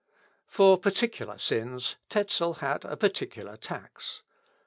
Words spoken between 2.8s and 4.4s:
a particular tax.